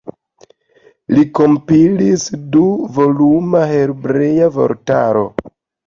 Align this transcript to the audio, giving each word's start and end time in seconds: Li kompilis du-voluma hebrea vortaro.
Li 1.15 1.25
kompilis 1.41 2.27
du-voluma 2.57 3.65
hebrea 3.77 4.53
vortaro. 4.61 5.27